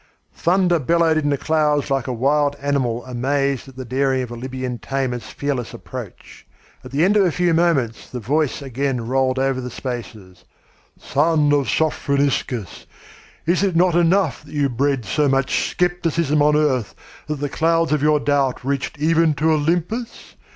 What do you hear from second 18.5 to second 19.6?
reached even to